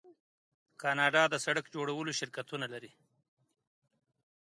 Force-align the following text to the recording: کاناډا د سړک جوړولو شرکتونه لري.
کاناډا 0.81 1.23
د 1.29 1.35
سړک 1.45 1.65
جوړولو 1.75 2.11
شرکتونه 2.19 2.65
لري. 2.73 2.91